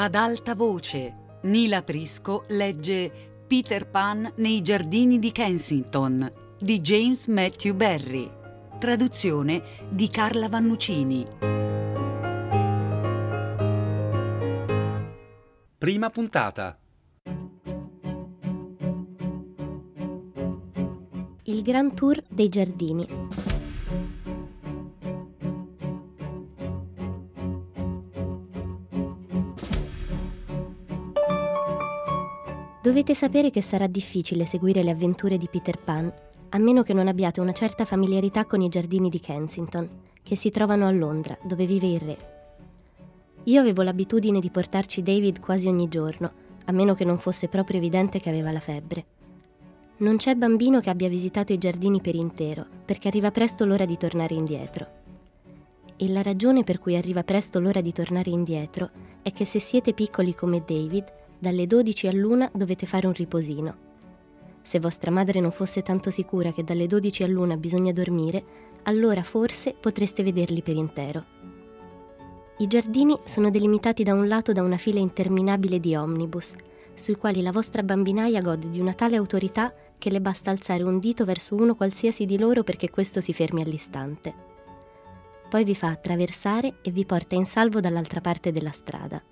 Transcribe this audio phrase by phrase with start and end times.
[0.00, 3.12] Ad alta voce, Nila Prisco legge
[3.46, 8.30] Peter Pan nei giardini di Kensington di James Matthew Barry.
[8.78, 11.26] Traduzione di Carla Vannucini.
[15.76, 16.78] Prima puntata.
[21.42, 23.06] Il Grand Tour dei giardini.
[32.90, 36.12] Dovete sapere che sarà difficile seguire le avventure di Peter Pan,
[36.48, 39.88] a meno che non abbiate una certa familiarità con i giardini di Kensington,
[40.24, 42.16] che si trovano a Londra, dove vive il re.
[43.44, 46.32] Io avevo l'abitudine di portarci David quasi ogni giorno,
[46.64, 49.04] a meno che non fosse proprio evidente che aveva la febbre.
[49.98, 53.96] Non c'è bambino che abbia visitato i giardini per intero, perché arriva presto l'ora di
[53.96, 54.86] tornare indietro.
[55.94, 58.90] E la ragione per cui arriva presto l'ora di tornare indietro
[59.22, 63.88] è che se siete piccoli come David, dalle 12 all'una dovete fare un riposino.
[64.62, 68.44] Se vostra madre non fosse tanto sicura che dalle 12 all'una bisogna dormire,
[68.82, 71.24] allora forse potreste vederli per intero.
[72.58, 76.54] I giardini sono delimitati da un lato da una fila interminabile di omnibus,
[76.94, 80.98] sui quali la vostra bambinaia gode di una tale autorità che le basta alzare un
[80.98, 84.48] dito verso uno qualsiasi di loro perché questo si fermi all'istante.
[85.48, 89.22] Poi vi fa attraversare e vi porta in salvo dall'altra parte della strada.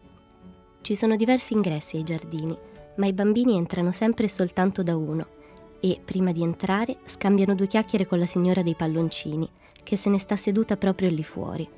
[0.81, 2.57] Ci sono diversi ingressi ai giardini,
[2.97, 5.37] ma i bambini entrano sempre e soltanto da uno
[5.81, 9.49] e, prima di entrare, scambiano due chiacchiere con la signora dei palloncini,
[9.83, 11.69] che se ne sta seduta proprio lì fuori.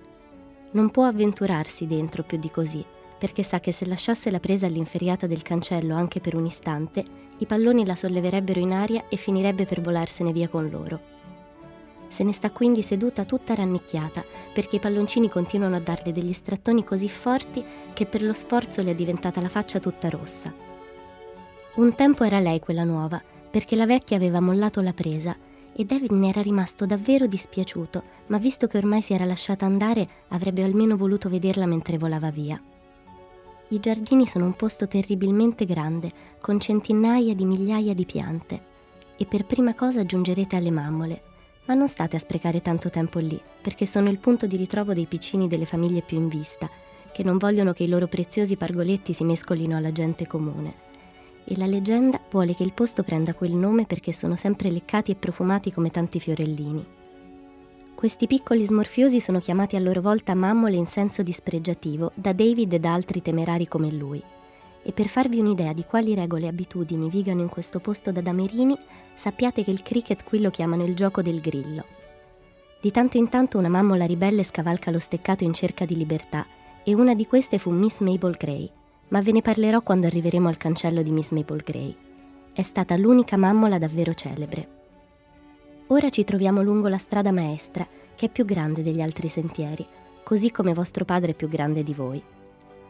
[0.72, 2.84] Non può avventurarsi dentro più di così,
[3.18, 7.04] perché sa che se lasciasse la presa all'inferiata del cancello anche per un istante,
[7.38, 11.18] i palloni la solleverebbero in aria e finirebbe per volarsene via con loro.
[12.10, 16.82] Se ne sta quindi seduta tutta rannicchiata, perché i palloncini continuano a darle degli strattoni
[16.82, 20.52] così forti che per lo sforzo le è diventata la faccia tutta rossa.
[21.76, 25.36] Un tempo era lei quella nuova, perché la vecchia aveva mollato la presa
[25.72, 30.08] e David ne era rimasto davvero dispiaciuto, ma visto che ormai si era lasciata andare,
[30.28, 32.60] avrebbe almeno voluto vederla mentre volava via.
[33.68, 36.10] I giardini sono un posto terribilmente grande,
[36.40, 38.68] con centinaia di migliaia di piante.
[39.16, 41.22] E per prima cosa giungerete alle mammole,
[41.70, 45.06] ma non state a sprecare tanto tempo lì, perché sono il punto di ritrovo dei
[45.06, 46.68] piccini delle famiglie più in vista,
[47.12, 50.74] che non vogliono che i loro preziosi pargoletti si mescolino alla gente comune.
[51.44, 55.14] E la leggenda vuole che il posto prenda quel nome perché sono sempre leccati e
[55.14, 56.84] profumati come tanti fiorellini.
[57.94, 62.80] Questi piccoli smorfiosi sono chiamati a loro volta mammole in senso dispregiativo da David e
[62.80, 64.20] da altri temerari come lui
[64.82, 68.76] e per farvi un'idea di quali regole e abitudini vigano in questo posto da damerini,
[69.14, 71.84] sappiate che il cricket qui lo chiamano il gioco del grillo.
[72.80, 76.46] Di tanto in tanto una mammola ribelle scavalca lo steccato in cerca di libertà
[76.82, 78.70] e una di queste fu Miss Mabel Gray,
[79.08, 81.94] ma ve ne parlerò quando arriveremo al cancello di Miss Mabel Gray.
[82.52, 84.78] È stata l'unica mammola davvero celebre.
[85.88, 89.86] Ora ci troviamo lungo la strada maestra, che è più grande degli altri sentieri,
[90.22, 92.22] così come vostro padre è più grande di voi.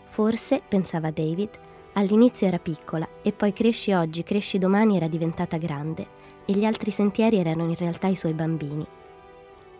[0.08, 1.50] Forse, pensava David,
[1.94, 6.06] All'inizio era piccola e poi cresci oggi, cresci domani era diventata grande
[6.44, 8.86] e gli altri sentieri erano in realtà i suoi bambini.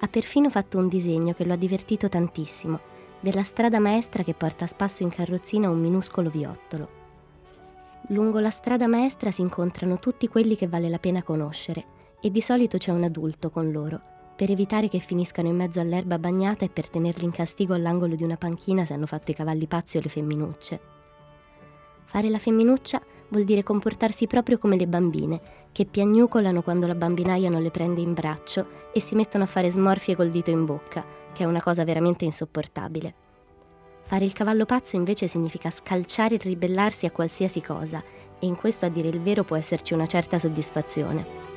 [0.00, 2.81] Ha perfino fatto un disegno che lo ha divertito tantissimo,
[3.21, 6.98] della strada maestra che porta a spasso in carrozzina un minuscolo viottolo.
[8.09, 11.84] Lungo la strada maestra si incontrano tutti quelli che vale la pena conoscere
[12.21, 14.00] e di solito c'è un adulto con loro,
[14.34, 18.25] per evitare che finiscano in mezzo all'erba bagnata e per tenerli in castigo all'angolo di
[18.25, 20.99] una panchina se hanno fatto i cavalli pazzi o le femminucce.
[22.10, 25.41] Fare la femminuccia vuol dire comportarsi proprio come le bambine,
[25.71, 29.71] che piagnucolano quando la bambinaia non le prende in braccio e si mettono a fare
[29.71, 33.15] smorfie col dito in bocca, che è una cosa veramente insopportabile.
[34.03, 38.03] Fare il cavallo pazzo invece significa scalciare e ribellarsi a qualsiasi cosa,
[38.41, 41.49] e in questo a dire il vero può esserci una certa soddisfazione.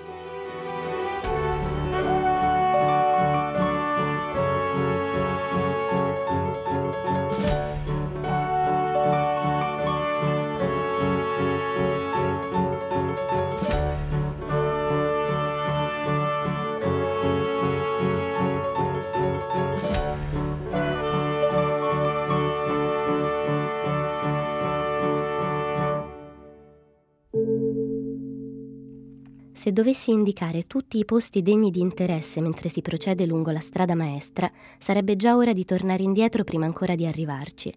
[29.63, 33.95] Se dovessi indicare tutti i posti degni di interesse mentre si procede lungo la strada
[33.95, 37.73] maestra, sarebbe già ora di tornare indietro prima ancora di arrivarci.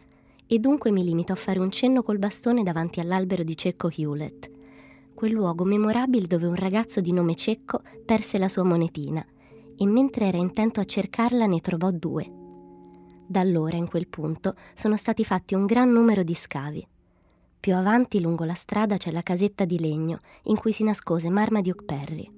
[0.48, 4.50] E dunque mi limito a fare un cenno col bastone davanti all'albero di Cecco Hewlett,
[5.14, 9.24] quel luogo memorabile dove un ragazzo di nome Cecco perse la sua monetina
[9.76, 12.28] e mentre era intento a cercarla ne trovò due.
[13.28, 16.84] Da allora, in quel punto, sono stati fatti un gran numero di scavi.
[17.58, 21.84] Più avanti, lungo la strada, c'è la casetta di legno in cui si nascose Marmaduke
[21.84, 22.30] Perry.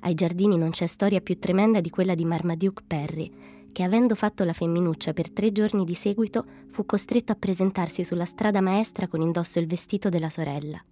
[0.00, 3.30] Ai giardini non c'è storia più tremenda di quella di Marmaduke Perry,
[3.70, 8.24] che avendo fatto la femminuccia per tre giorni di seguito, fu costretto a presentarsi sulla
[8.24, 10.82] strada maestra con indosso il vestito della sorella.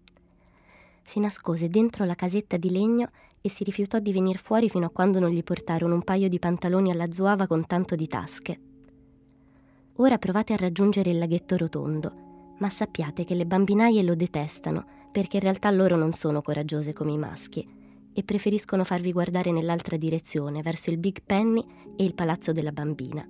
[1.03, 4.91] Si nascose dentro la casetta di legno e si rifiutò di venir fuori fino a
[4.91, 8.61] quando non gli portarono un paio di pantaloni alla zuava con tanto di tasche.
[9.97, 12.29] Ora provate a raggiungere il laghetto rotondo,
[12.61, 17.13] ma sappiate che le bambinaie lo detestano perché in realtà loro non sono coraggiose come
[17.13, 17.67] i maschi
[18.13, 21.65] e preferiscono farvi guardare nell'altra direzione, verso il Big Penny
[21.97, 23.27] e il palazzo della bambina.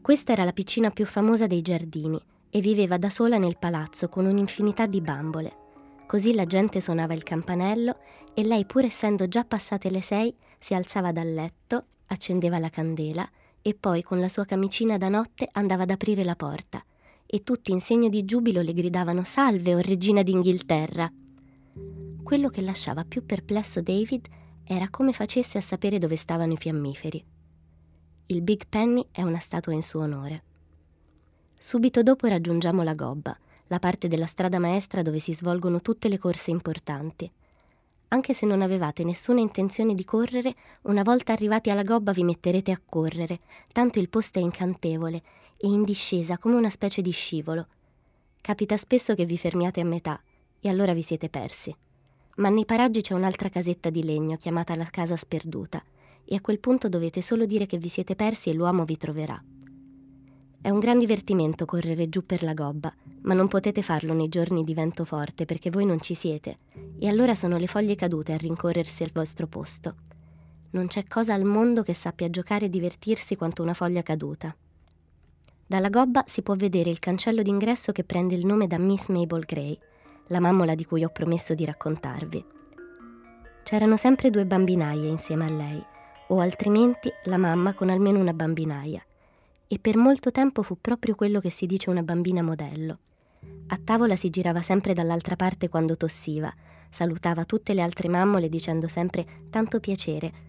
[0.00, 4.24] Questa era la piccina più famosa dei giardini e viveva da sola nel palazzo con
[4.24, 5.66] un'infinità di bambole.
[6.06, 7.98] Così la gente suonava il campanello
[8.32, 13.28] e lei, pur essendo già passate le sei, si alzava dal letto, accendeva la candela
[13.60, 16.82] e poi con la sua camicina da notte andava ad aprire la porta
[17.30, 21.12] e tutti in segno di giubilo le gridavano Salve, o regina d'Inghilterra.
[22.22, 24.26] Quello che lasciava più perplesso David
[24.64, 27.22] era come facesse a sapere dove stavano i fiammiferi.
[28.28, 30.42] Il Big Penny è una statua in suo onore.
[31.58, 33.36] Subito dopo raggiungiamo la gobba,
[33.66, 37.30] la parte della strada maestra dove si svolgono tutte le corse importanti.
[38.08, 42.70] Anche se non avevate nessuna intenzione di correre, una volta arrivati alla gobba vi metterete
[42.70, 43.40] a correre,
[43.70, 45.22] tanto il posto è incantevole
[45.60, 47.66] e in discesa come una specie di scivolo.
[48.40, 50.20] Capita spesso che vi fermiate a metà
[50.60, 51.74] e allora vi siete persi.
[52.36, 55.82] Ma nei paraggi c'è un'altra casetta di legno chiamata la casa sperduta
[56.24, 59.42] e a quel punto dovete solo dire che vi siete persi e l'uomo vi troverà.
[60.60, 64.64] È un gran divertimento correre giù per la gobba, ma non potete farlo nei giorni
[64.64, 66.58] di vento forte perché voi non ci siete,
[66.98, 69.94] e allora sono le foglie cadute a rincorrersi al vostro posto.
[70.70, 74.54] Non c'è cosa al mondo che sappia giocare e divertirsi quanto una foglia caduta.
[75.68, 79.44] Dalla gobba si può vedere il cancello d'ingresso che prende il nome da Miss Mabel
[79.44, 79.78] Gray,
[80.28, 82.42] la mammola di cui ho promesso di raccontarvi.
[83.64, 85.84] C'erano sempre due bambinaie insieme a lei,
[86.28, 89.04] o altrimenti la mamma con almeno una bambinaia
[89.66, 92.98] e per molto tempo fu proprio quello che si dice una bambina modello.
[93.66, 96.50] A tavola si girava sempre dall'altra parte quando tossiva,
[96.88, 100.47] salutava tutte le altre mammole dicendo sempre tanto piacere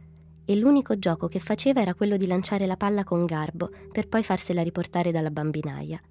[0.49, 4.23] e l'unico gioco che faceva era quello di lanciare la palla con garbo per poi
[4.23, 6.01] farsela riportare dalla bambinaia.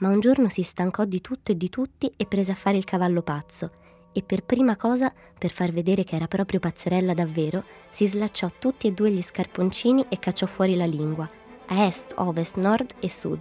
[0.00, 2.84] Ma un giorno si stancò di tutto e di tutti e prese a fare il
[2.84, 3.70] cavallo pazzo
[4.12, 8.88] e per prima cosa, per far vedere che era proprio pazzerella davvero, si slacciò tutti
[8.88, 11.26] e due gli scarponcini e cacciò fuori la lingua
[11.68, 13.40] a est, ovest, nord e sud.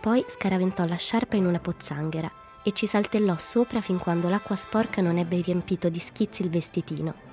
[0.00, 2.30] Poi scaraventò la sciarpa in una pozzanghera
[2.62, 7.27] e ci saltellò sopra fin quando l'acqua sporca non ebbe riempito di schizzi il vestitino.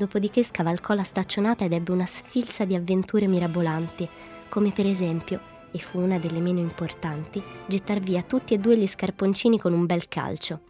[0.00, 4.08] Dopodiché scavalcò la staccionata ed ebbe una sfilza di avventure mirabolanti,
[4.48, 5.38] come per esempio,
[5.70, 9.84] e fu una delle meno importanti, gettar via tutti e due gli scarponcini con un
[9.84, 10.60] bel calcio.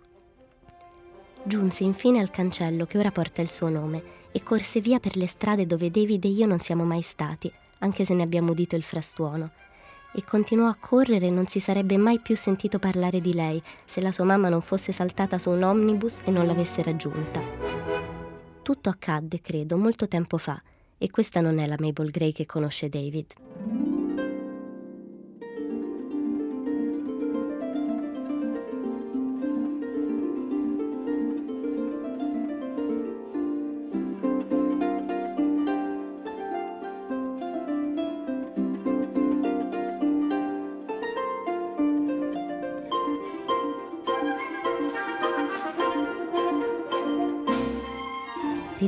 [1.45, 5.29] Giunse infine al cancello che ora porta il suo nome e corse via per le
[5.29, 8.83] strade dove David e io non siamo mai stati, anche se ne abbiamo udito il
[8.83, 9.51] frastuono.
[10.13, 14.01] E continuò a correre e non si sarebbe mai più sentito parlare di lei se
[14.01, 17.60] la sua mamma non fosse saltata su un omnibus e non l'avesse raggiunta.
[18.71, 20.63] Tutto accadde, credo, molto tempo fa,
[20.97, 23.33] e questa non è la Mabel Gray che conosce David.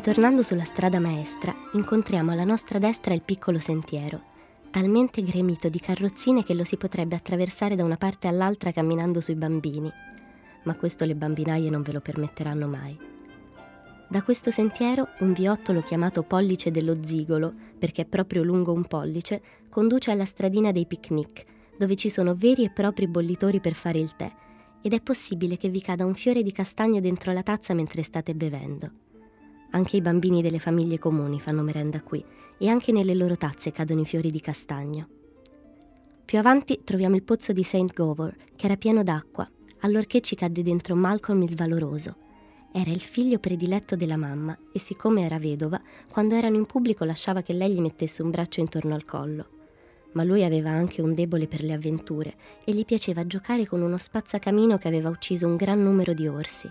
[0.04, 4.20] Ritornando sulla strada maestra, incontriamo alla nostra destra il piccolo sentiero,
[4.68, 9.36] talmente gremito di carrozzine che lo si potrebbe attraversare da una parte all'altra camminando sui
[9.36, 9.88] bambini,
[10.64, 12.98] ma questo le bambinaie non ve lo permetteranno mai.
[14.08, 19.40] Da questo sentiero un viottolo chiamato Pollice dello Zigolo, perché è proprio lungo un pollice,
[19.70, 21.44] conduce alla stradina dei picnic,
[21.78, 24.32] dove ci sono veri e propri bollitori per fare il tè,
[24.82, 28.34] ed è possibile che vi cada un fiore di castagno dentro la tazza mentre state
[28.34, 28.90] bevendo.
[29.74, 32.22] Anche i bambini delle famiglie comuni fanno merenda qui
[32.58, 35.08] e anche nelle loro tazze cadono i fiori di castagno.
[36.24, 37.92] Più avanti troviamo il pozzo di St.
[37.94, 39.48] Govor, che era pieno d'acqua,
[39.80, 42.16] allorché ci cadde dentro Malcolm il valoroso.
[42.70, 47.40] Era il figlio prediletto della mamma e siccome era vedova, quando erano in pubblico lasciava
[47.40, 49.46] che lei gli mettesse un braccio intorno al collo.
[50.12, 53.96] Ma lui aveva anche un debole per le avventure e gli piaceva giocare con uno
[53.96, 56.70] spazzacamino che aveva ucciso un gran numero di orsi.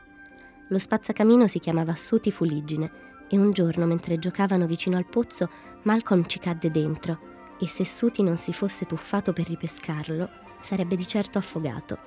[0.72, 2.90] Lo spazzacamino si chiamava Suti Fuligine
[3.28, 5.50] e un giorno mentre giocavano vicino al pozzo
[5.84, 7.20] Malcolm ci cadde dentro
[7.60, 10.30] e se Suti non si fosse tuffato per ripescarlo,
[10.62, 11.98] sarebbe di certo affogato.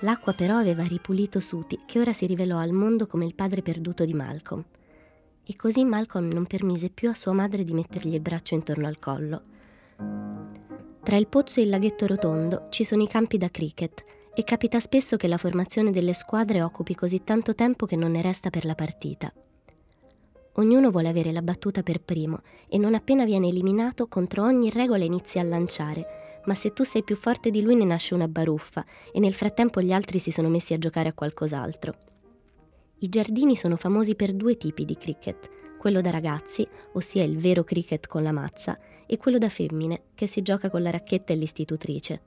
[0.00, 4.04] L'acqua però aveva ripulito Suti, che ora si rivelò al mondo come il padre perduto
[4.04, 4.64] di Malcolm.
[5.44, 9.00] E così Malcolm non permise più a sua madre di mettergli il braccio intorno al
[9.00, 9.42] collo.
[11.02, 14.80] Tra il pozzo e il laghetto rotondo ci sono i campi da cricket e capita
[14.80, 18.64] spesso che la formazione delle squadre occupi così tanto tempo che non ne resta per
[18.64, 19.32] la partita.
[20.56, 25.04] Ognuno vuole avere la battuta per primo e non appena viene eliminato contro ogni regola
[25.04, 28.84] inizia a lanciare, ma se tu sei più forte di lui ne nasce una baruffa
[29.12, 31.94] e nel frattempo gli altri si sono messi a giocare a qualcos'altro.
[32.98, 37.64] I giardini sono famosi per due tipi di cricket, quello da ragazzi, ossia il vero
[37.64, 41.36] cricket con la mazza, e quello da femmine, che si gioca con la racchetta e
[41.36, 42.22] l'istitutrice.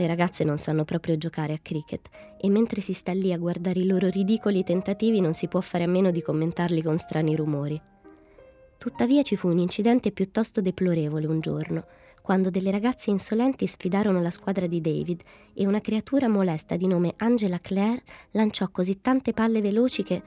[0.00, 2.08] Le ragazze non sanno proprio giocare a cricket
[2.40, 5.82] e mentre si sta lì a guardare i loro ridicoli tentativi non si può fare
[5.82, 7.80] a meno di commentarli con strani rumori.
[8.78, 11.84] Tuttavia ci fu un incidente piuttosto deplorevole un giorno,
[12.22, 15.20] quando delle ragazze insolenti sfidarono la squadra di David
[15.52, 20.22] e una creatura molesta di nome Angela Clare lanciò così tante palle veloci che...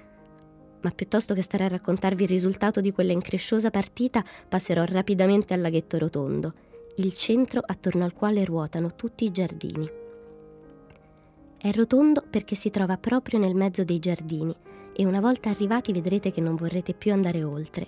[0.81, 5.61] Ma piuttosto che stare a raccontarvi il risultato di quella incresciosa partita, passerò rapidamente al
[5.61, 6.53] laghetto rotondo
[6.95, 9.89] il centro attorno al quale ruotano tutti i giardini.
[11.57, 14.53] È rotondo perché si trova proprio nel mezzo dei giardini
[14.93, 17.87] e una volta arrivati vedrete che non vorrete più andare oltre.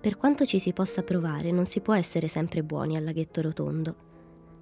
[0.00, 4.04] Per quanto ci si possa provare, non si può essere sempre buoni al laghetto rotondo.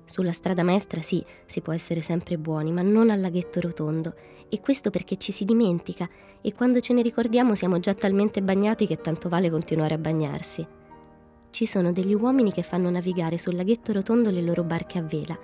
[0.04, 4.14] Sulla strada maestra sì, si può essere sempre buoni, ma non al laghetto rotondo.
[4.48, 6.08] E questo perché ci si dimentica
[6.40, 10.82] e quando ce ne ricordiamo siamo già talmente bagnati che tanto vale continuare a bagnarsi
[11.54, 15.38] ci sono degli uomini che fanno navigare sul laghetto rotondo le loro barche a vela,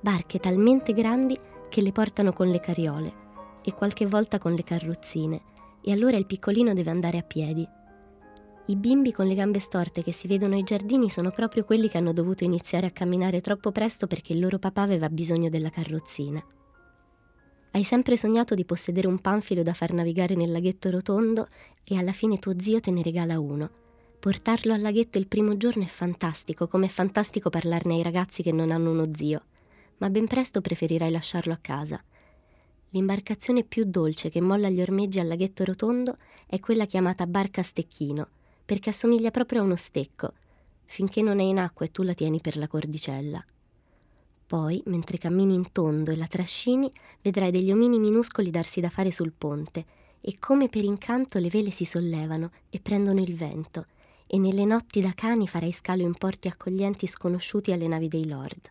[0.00, 1.36] barche talmente grandi
[1.68, 3.12] che le portano con le carriole
[3.64, 5.42] e qualche volta con le carrozzine,
[5.82, 7.68] e allora il piccolino deve andare a piedi.
[8.66, 11.98] I bimbi con le gambe storte che si vedono ai giardini sono proprio quelli che
[11.98, 16.40] hanno dovuto iniziare a camminare troppo presto perché il loro papà aveva bisogno della carrozzina.
[17.72, 21.48] Hai sempre sognato di possedere un panfilo da far navigare nel laghetto rotondo
[21.82, 23.84] e alla fine tuo zio te ne regala uno
[24.26, 28.50] Portarlo al laghetto il primo giorno è fantastico, come è fantastico parlarne ai ragazzi che
[28.50, 29.44] non hanno uno zio,
[29.98, 32.02] ma ben presto preferirai lasciarlo a casa.
[32.88, 38.26] L'imbarcazione più dolce che molla gli ormeggi al laghetto rotondo è quella chiamata barca stecchino,
[38.64, 40.32] perché assomiglia proprio a uno stecco,
[40.86, 43.44] finché non è in acqua e tu la tieni per la cordicella.
[44.44, 46.90] Poi, mentre cammini in tondo e la trascini,
[47.22, 49.84] vedrai degli omini minuscoli darsi da fare sul ponte,
[50.20, 53.86] e come per incanto le vele si sollevano e prendono il vento,
[54.26, 58.70] e nelle notti da cani farai scalo in porti accoglienti sconosciuti alle navi dei lord.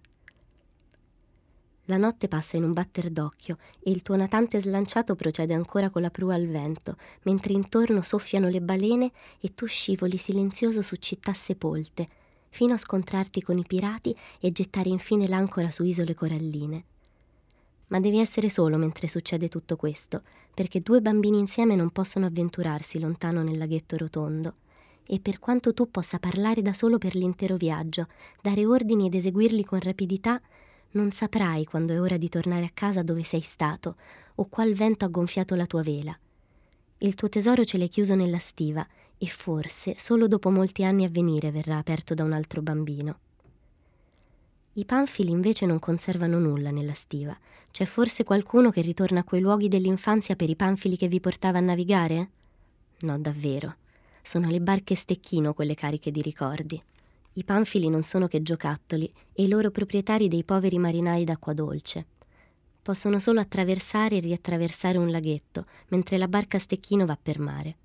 [1.85, 6.01] La notte passa in un batter d'occhio e il tuo natante slanciato procede ancora con
[6.01, 11.33] la prua al vento, mentre intorno soffiano le balene e tu scivoli silenzioso su città
[11.33, 12.07] sepolte,
[12.49, 16.83] fino a scontrarti con i pirati e gettare infine l'ancora su isole coralline.
[17.87, 20.23] Ma devi essere solo mentre succede tutto questo,
[20.55, 24.55] perché due bambini insieme non possono avventurarsi lontano nel laghetto rotondo
[25.07, 28.07] e per quanto tu possa parlare da solo per l'intero viaggio,
[28.41, 30.41] dare ordini ed eseguirli con rapidità,
[30.91, 33.95] non saprai quando è ora di tornare a casa dove sei stato
[34.35, 36.17] o qual vento ha gonfiato la tua vela.
[36.99, 38.85] Il tuo tesoro ce l'hai chiuso nella stiva
[39.17, 43.19] e forse solo dopo molti anni a venire verrà aperto da un altro bambino.
[44.73, 47.37] I panfili invece non conservano nulla nella stiva.
[47.71, 51.59] C'è forse qualcuno che ritorna a quei luoghi dell'infanzia per i panfili che vi portava
[51.59, 52.29] a navigare?
[53.01, 53.75] No, davvero.
[54.25, 56.81] Sono le barche stecchino quelle cariche di ricordi.
[57.33, 62.07] I panfili non sono che giocattoli e i loro proprietari dei poveri marinai d'acqua dolce.
[62.81, 67.75] Possono solo attraversare e riattraversare un laghetto, mentre la barca stecchino va per mare.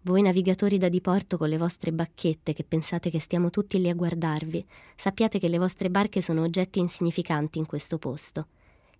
[0.00, 3.94] Voi navigatori da diporto con le vostre bacchette che pensate che stiamo tutti lì a
[3.94, 4.64] guardarvi,
[4.96, 8.46] sappiate che le vostre barche sono oggetti insignificanti in questo posto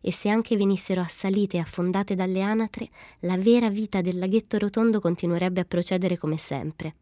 [0.01, 2.89] e se anche venissero assalite e affondate dalle anatre,
[3.21, 6.95] la vera vita del laghetto rotondo continuerebbe a procedere come sempre.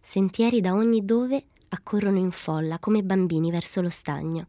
[0.00, 4.46] Sentieri da ogni dove accorrono in folla come bambini verso lo stagno.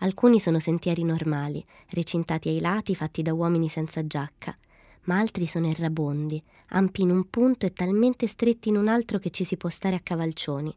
[0.00, 4.56] Alcuni sono sentieri normali, recintati ai lati, fatti da uomini senza giacca,
[5.04, 9.30] ma altri sono errabondi, ampi in un punto e talmente stretti in un altro che
[9.30, 10.74] ci si può stare a cavalcioni.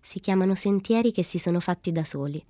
[0.00, 2.42] Si chiamano sentieri che si sono fatti da soli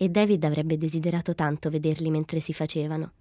[0.00, 3.12] e David avrebbe desiderato tanto vederli mentre si facevano.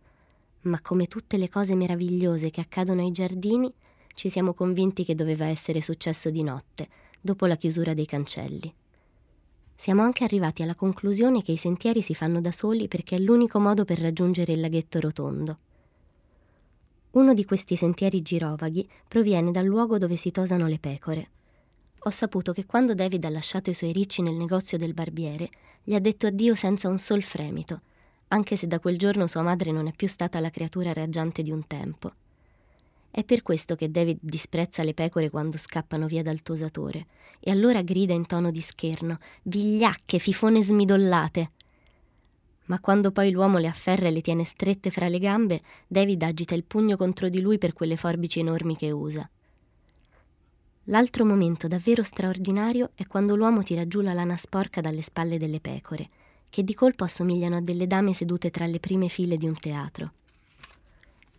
[0.62, 3.74] Ma come tutte le cose meravigliose che accadono ai giardini,
[4.14, 6.88] ci siamo convinti che doveva essere successo di notte,
[7.20, 8.72] dopo la chiusura dei cancelli.
[9.76, 13.60] Siamo anche arrivati alla conclusione che i sentieri si fanno da soli perché è l'unico
[13.60, 15.58] modo per raggiungere il laghetto rotondo.
[17.12, 21.30] Uno di questi sentieri girovaghi proviene dal luogo dove si tosano le pecore.
[22.00, 25.50] ho saputo che quando David ha lasciato i suoi ricci nel negozio del barbiere,
[25.88, 27.80] gli ha detto addio senza un sol fremito,
[28.28, 31.50] anche se da quel giorno sua madre non è più stata la creatura raggiante di
[31.50, 32.12] un tempo.
[33.10, 37.06] È per questo che David disprezza le pecore quando scappano via dal tosatore,
[37.40, 41.52] e allora grida in tono di scherno: Vigliacche, fifone smidollate!
[42.66, 46.54] Ma quando poi l'uomo le afferra e le tiene strette fra le gambe, David agita
[46.54, 49.30] il pugno contro di lui per quelle forbici enormi che usa.
[50.90, 55.60] L'altro momento davvero straordinario è quando l'uomo tira giù la lana sporca dalle spalle delle
[55.60, 56.10] pecore,
[56.50, 60.12] che di colpo assomigliano a delle dame sedute tra le prime file di un teatro.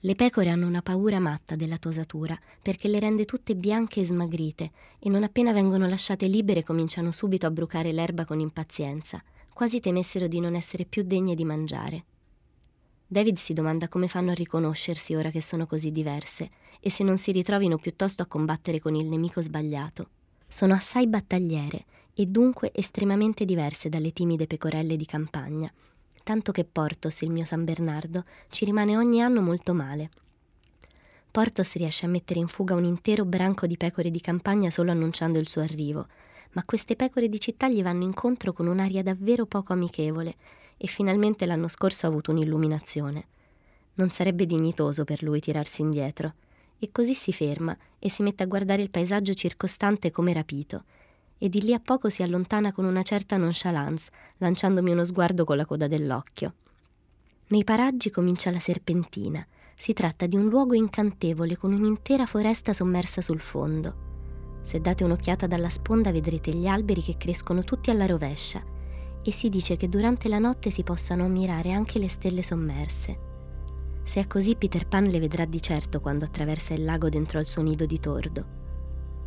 [0.00, 4.70] Le pecore hanno una paura matta della tosatura, perché le rende tutte bianche e smagrite,
[4.98, 9.22] e non appena vengono lasciate libere cominciano subito a brucare l'erba con impazienza,
[9.54, 12.04] quasi temessero di non essere più degne di mangiare.
[13.10, 17.16] David si domanda come fanno a riconoscersi ora che sono così diverse e se non
[17.16, 20.10] si ritrovino piuttosto a combattere con il nemico sbagliato.
[20.46, 25.72] Sono assai battagliere e dunque estremamente diverse dalle timide pecorelle di campagna,
[26.22, 30.10] tanto che Portos, il mio San Bernardo, ci rimane ogni anno molto male.
[31.30, 35.38] Portos riesce a mettere in fuga un intero branco di pecore di campagna solo annunciando
[35.38, 36.08] il suo arrivo,
[36.52, 40.34] ma queste pecore di città gli vanno incontro con un'aria davvero poco amichevole
[40.78, 43.26] e finalmente l'anno scorso ha avuto un'illuminazione.
[43.94, 46.34] Non sarebbe dignitoso per lui tirarsi indietro.
[46.78, 50.84] E così si ferma e si mette a guardare il paesaggio circostante come rapito.
[51.36, 55.56] E di lì a poco si allontana con una certa nonchalance, lanciandomi uno sguardo con
[55.56, 56.54] la coda dell'occhio.
[57.48, 59.44] Nei paraggi comincia la serpentina.
[59.74, 64.06] Si tratta di un luogo incantevole con un'intera foresta sommersa sul fondo.
[64.62, 68.76] Se date un'occhiata dalla sponda vedrete gli alberi che crescono tutti alla rovescia
[69.28, 73.26] e si dice che durante la notte si possano ammirare anche le stelle sommerse.
[74.02, 77.46] Se è così Peter Pan le vedrà di certo quando attraversa il lago dentro al
[77.46, 78.56] suo nido di tordo.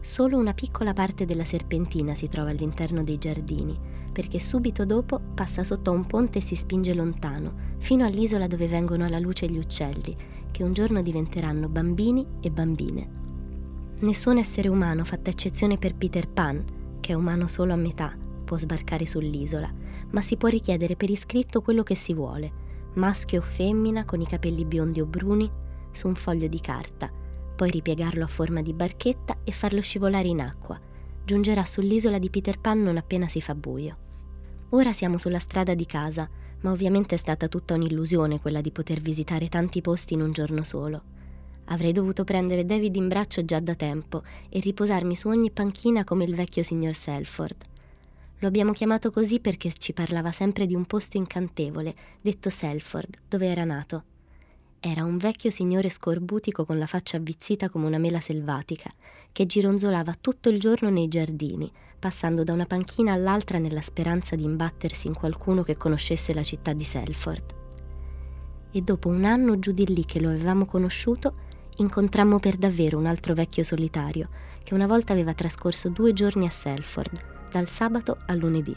[0.02, 3.78] Solo una piccola parte della serpentina si trova all'interno dei giardini,
[4.12, 8.68] perché subito dopo passa sotto a un ponte e si spinge lontano, fino all'isola dove
[8.68, 10.18] vengono alla luce gli uccelli,
[10.50, 13.20] che un giorno diventeranno bambini e bambine.
[14.00, 18.58] Nessun essere umano, fatta eccezione per Peter Pan, che è umano solo a metà, può
[18.58, 19.81] sbarcare sull'isola,
[20.12, 22.52] ma si può richiedere per iscritto quello che si vuole,
[22.94, 25.50] maschio o femmina con i capelli biondi o bruni,
[25.92, 27.12] su un foglio di carta,
[27.56, 30.80] poi ripiegarlo a forma di barchetta e farlo scivolare in acqua.
[31.24, 33.98] Giungerà sull'isola di Peter Pan non appena si fa buio.
[34.70, 36.30] Ora siamo sulla strada di casa,
[36.62, 40.64] ma ovviamente è stata tutta un'illusione quella di poter visitare tanti posti in un giorno
[40.64, 41.04] solo.
[41.66, 46.24] Avrei dovuto prendere David in braccio già da tempo e riposarmi su ogni panchina come
[46.24, 47.56] il vecchio signor Selford.
[48.42, 53.46] Lo abbiamo chiamato così perché ci parlava sempre di un posto incantevole, detto Selford, dove
[53.46, 54.04] era nato.
[54.80, 58.90] Era un vecchio signore scorbutico con la faccia avvizzita come una mela selvatica,
[59.32, 64.44] che gironzolava tutto il giorno nei giardini, passando da una panchina all'altra nella speranza di
[64.44, 67.54] imbattersi in qualcuno che conoscesse la città di Selford.
[68.72, 71.36] E dopo un anno giù di lì che lo avevamo conosciuto,
[71.78, 74.30] incontrammo per davvero un altro vecchio solitario,
[74.64, 78.76] che una volta aveva trascorso due giorni a Selford, dal sabato al lunedì.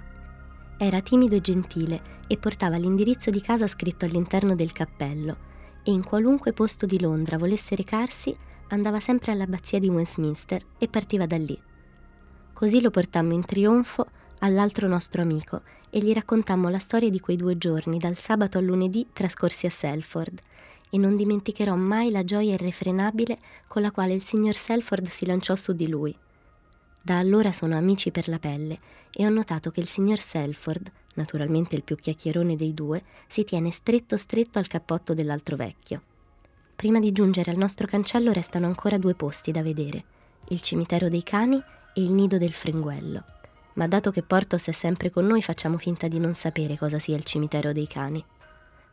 [0.77, 5.53] Era timido e gentile e portava l'indirizzo di casa scritto all'interno del cappello
[5.85, 8.35] e in qualunque posto di Londra volesse recarsi
[8.69, 11.59] andava sempre all'abbazia di Westminster e partiva da lì.
[12.53, 14.07] Così lo portammo in trionfo
[14.41, 18.65] all'altro nostro amico e gli raccontammo la storia di quei due giorni, dal sabato al
[18.65, 20.41] lunedì trascorsi a Selford,
[20.91, 25.57] e non dimenticherò mai la gioia irrefrenabile con la quale il signor Selford si lanciò
[25.57, 26.17] su di lui.
[27.07, 28.79] Da allora sono amici per la pelle
[29.12, 33.71] e ho notato che il signor Selford, naturalmente il più chiacchierone dei due, si tiene
[33.73, 36.01] stretto stretto al cappotto dell'altro vecchio.
[36.75, 40.03] Prima di giungere al nostro cancello restano ancora due posti da vedere,
[40.49, 41.62] il cimitero dei cani
[41.93, 43.23] e il nido del fringuello.
[43.75, 47.17] Ma dato che Portos è sempre con noi facciamo finta di non sapere cosa sia
[47.17, 48.25] il cimitero dei cani.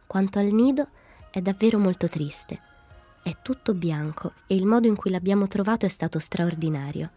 [0.06, 0.86] Quanto al nido,
[1.32, 2.60] è davvero molto triste.
[3.24, 7.12] È tutto bianco e il modo in cui l'abbiamo trovato è stato straordinario.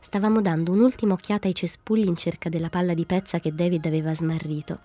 [0.00, 4.14] Stavamo dando un'ultima occhiata ai cespugli in cerca della palla di pezza che David aveva
[4.14, 4.80] smarrito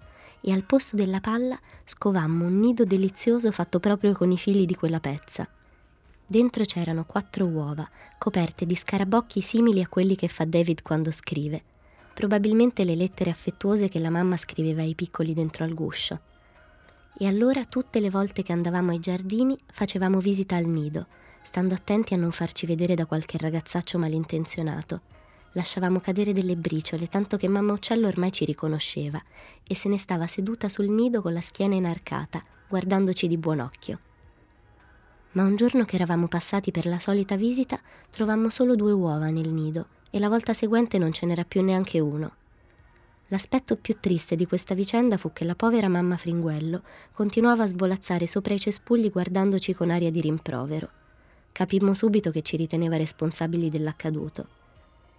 [0.45, 4.75] e al posto della palla scovammo un nido delizioso fatto proprio con i fili di
[4.75, 5.47] quella pezza.
[6.25, 11.61] Dentro c'erano quattro uova, coperte di scarabocchi simili a quelli che fa David quando scrive,
[12.13, 16.19] probabilmente le lettere affettuose che la mamma scriveva ai piccoli dentro al guscio.
[17.17, 21.07] E allora tutte le volte che andavamo ai giardini facevamo visita al nido,
[21.43, 25.01] stando attenti a non farci vedere da qualche ragazzaccio malintenzionato.
[25.51, 29.21] Lasciavamo cadere delle briciole, tanto che mamma uccello ormai ci riconosceva
[29.67, 33.99] e se ne stava seduta sul nido con la schiena inarcata, guardandoci di buon occhio.
[35.33, 37.79] Ma un giorno che eravamo passati per la solita visita,
[38.09, 41.99] trovammo solo due uova nel nido e la volta seguente non ce n'era più neanche
[41.99, 42.35] uno.
[43.27, 48.27] L'aspetto più triste di questa vicenda fu che la povera mamma Fringuello continuava a svolazzare
[48.27, 50.89] sopra i cespugli guardandoci con aria di rimprovero.
[51.53, 54.47] Capimmo subito che ci riteneva responsabili dell'accaduto.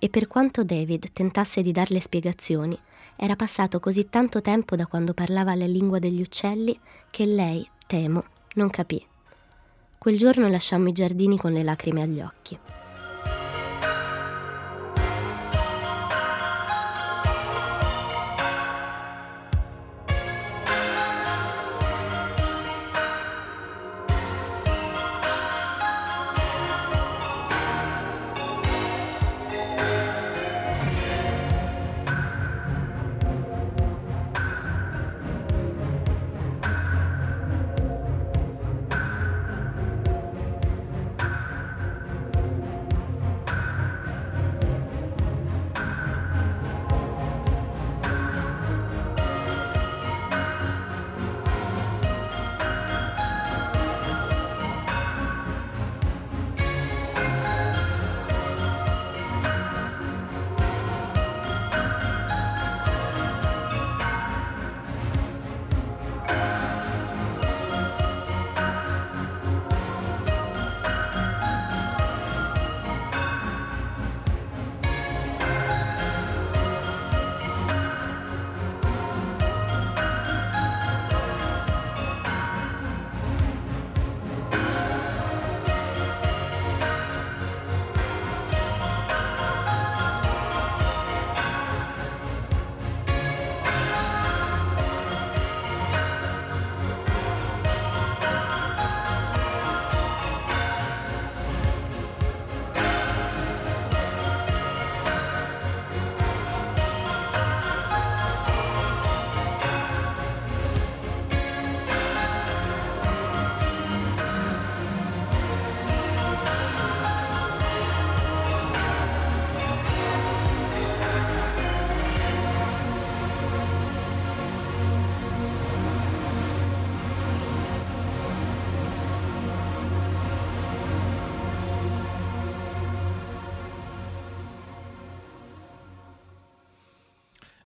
[0.01, 2.77] E per quanto David tentasse di darle spiegazioni,
[3.14, 6.77] era passato così tanto tempo da quando parlava la lingua degli uccelli
[7.11, 9.01] che lei, temo, non capì.
[9.97, 12.59] Quel giorno lasciammo i giardini con le lacrime agli occhi.